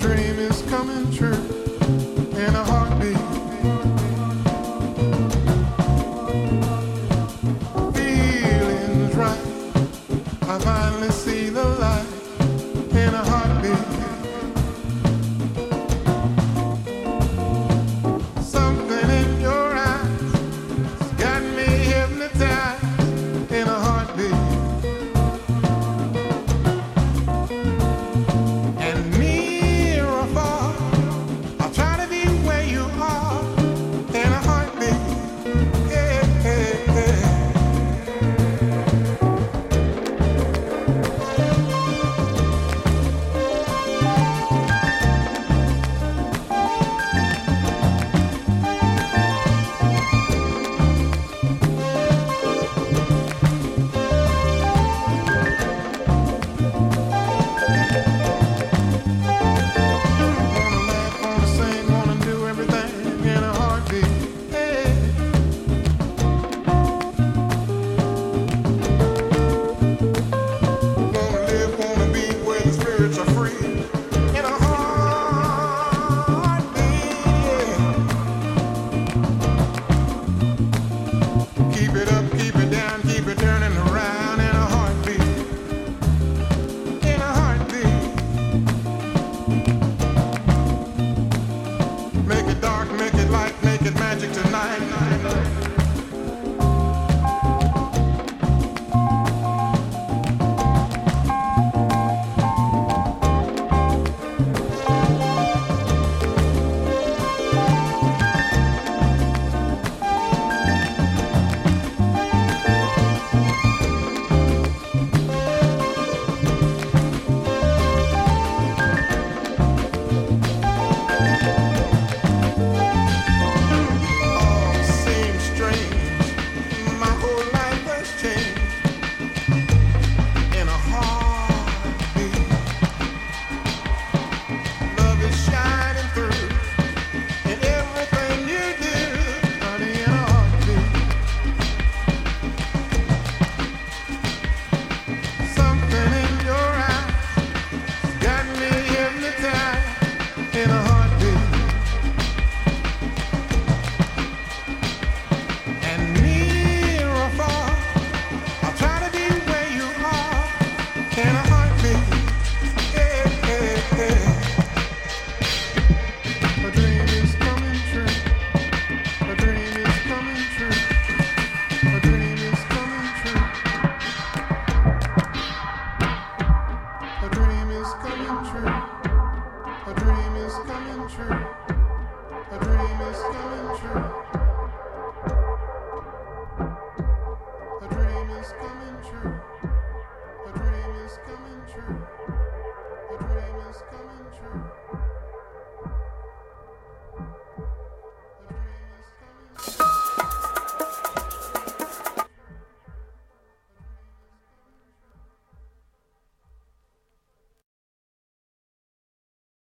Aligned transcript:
dream 0.00 0.38
is 0.38 0.62
coming 0.62 1.12
true. 1.12 1.69